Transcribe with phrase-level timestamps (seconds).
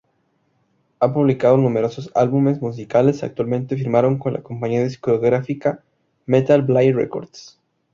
[0.99, 5.83] Ha publicado numerosos álbumes musicales, actualmente, firmaron con la compañía discográfica
[6.25, 7.59] Metal Blade Records.